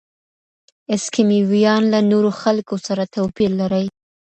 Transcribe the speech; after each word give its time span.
اسکیمویان 0.95 1.83
له 1.93 1.99
نورو 2.11 2.31
خلکو 2.41 2.75
سره 2.87 3.03
توپیر 3.15 3.51
لري. 3.61 3.85